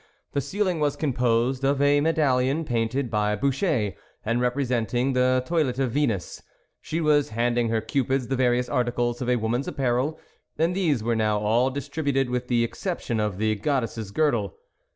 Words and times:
The 0.31 0.41
ceiling 0.41 0.79
was 0.79 0.95
composed 0.95 1.63
of 1.63 1.79
a 1.79 2.01
medallion 2.01 2.65
painted 2.65 3.11
by 3.11 3.35
Boucher, 3.35 3.93
and 4.25 4.41
representing 4.41 5.13
the 5.13 5.43
toilet 5.45 5.77
of 5.77 5.91
Venus; 5.91 6.41
she 6.81 6.99
was 6.99 7.29
handing 7.29 7.69
her 7.69 7.81
cupids 7.81 8.27
the 8.27 8.35
various 8.35 8.67
articles 8.67 9.21
of 9.21 9.29
a 9.29 9.35
woman's 9.35 9.67
apparel, 9.67 10.19
and 10.57 10.75
these 10.75 11.03
were 11.03 11.15
now 11.15 11.37
all 11.37 11.69
dis 11.69 11.87
tributed, 11.87 12.29
with 12.29 12.47
the 12.47 12.63
exception 12.63 13.19
of 13.19 13.37
the 13.37 13.53
god 13.53 13.81
dess's 13.81 14.09
girdle. 14.09 14.55